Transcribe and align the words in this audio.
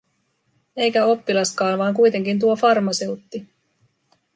Eikä 0.75 1.05
oppilaskaan, 1.05 1.79
vaan 1.79 1.93
kuitenkin 1.93 2.39
tuo 2.39 2.55
farmaseutti. 2.55 3.47